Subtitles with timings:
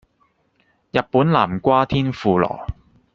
[0.91, 2.65] 日本南瓜天婦羅